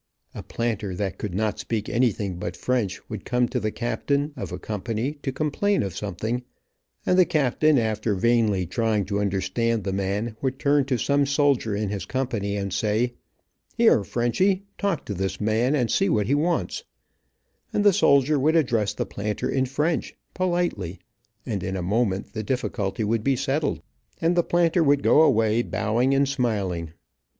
A 0.33 0.41
planter 0.41 0.95
that 0.95 1.19
could 1.19 1.35
not 1.35 1.59
speak 1.59 1.87
anything 1.87 2.37
but 2.37 2.57
French 2.57 3.07
would 3.07 3.23
come 3.23 3.47
to 3.49 3.59
the 3.59 3.69
captain, 3.69 4.33
of 4.35 4.51
a 4.51 4.57
company 4.57 5.19
to 5.21 5.31
complain 5.31 5.83
of 5.83 5.95
something, 5.95 6.41
and 7.05 7.19
the 7.19 7.23
captain 7.25 7.77
after 7.77 8.15
vainly 8.15 8.65
trying 8.65 9.05
to 9.05 9.19
understand 9.19 9.83
the 9.83 9.93
man, 9.93 10.35
would 10.41 10.57
turn 10.57 10.85
to 10.85 10.97
some 10.97 11.27
soldier 11.27 11.75
in 11.75 11.89
his 11.89 12.05
company 12.05 12.57
and 12.57 12.73
say, 12.73 13.13
"Here 13.77 14.03
Frenchy, 14.03 14.63
talk 14.79 15.05
to 15.05 15.13
this 15.13 15.39
man, 15.39 15.75
and 15.75 15.91
see 15.91 16.09
what 16.09 16.25
he 16.25 16.33
wants," 16.33 16.83
and 17.71 17.83
the 17.83 17.93
soldier 17.93 18.39
would 18.39 18.55
address 18.55 18.95
the 18.95 19.05
planter 19.05 19.47
in 19.51 19.67
French, 19.67 20.15
politely, 20.33 20.97
and 21.45 21.61
in 21.61 21.75
a 21.75 21.83
moment 21.83 22.33
the 22.33 22.41
difficulty 22.41 23.03
would 23.03 23.23
be 23.23 23.35
settled, 23.35 23.83
and 24.19 24.35
the 24.35 24.41
planter 24.41 24.83
would 24.83 25.03
go 25.03 25.21
away 25.21 25.61
bowing 25.61 26.15
and 26.15 26.27
smiling. 26.27 26.93